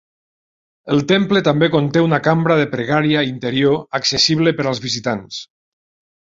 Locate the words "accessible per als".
4.01-4.85